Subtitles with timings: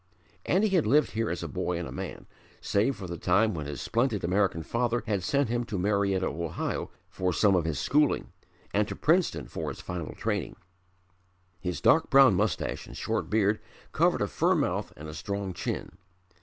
[0.47, 2.25] And he had lived here as a boy and a man,
[2.59, 6.89] save for the time when his splendid American father had sent him to Marietta, Ohio,
[7.07, 8.29] for some of his schooling,
[8.73, 10.55] and to Princeton for his final training.
[11.59, 13.59] His dark brown moustache and short beard
[13.91, 15.91] covered a firm mouth and a strong chin.